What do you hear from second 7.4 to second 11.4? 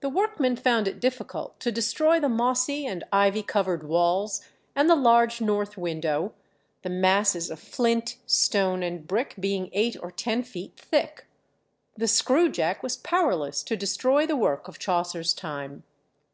of flint, stone, and brick being eight or ten feet thick.